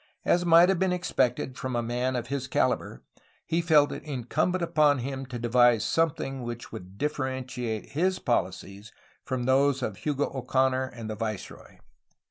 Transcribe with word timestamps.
As 0.25 0.43
might 0.47 0.67
have 0.67 0.79
been 0.79 0.91
expected 0.91 1.59
from 1.59 1.75
a 1.75 1.83
man 1.83 2.15
of 2.15 2.25
his 2.25 2.47
calibre 2.47 3.01
he 3.45 3.61
felt 3.61 3.91
it 3.91 4.01
in 4.01 4.23
cumbent 4.23 4.63
upon 4.63 4.97
him 4.97 5.27
to 5.27 5.37
devise 5.37 5.85
something 5.85 6.41
which 6.41 6.71
would 6.71 6.97
differ 6.97 7.25
entiate 7.27 7.89
his 7.89 8.17
poHcies 8.17 8.89
from 9.23 9.43
those 9.43 9.83
of 9.83 9.97
Hugo 9.97 10.27
Oconor 10.33 10.89
and 10.91 11.07
the 11.07 11.13
viceroy. 11.15 11.77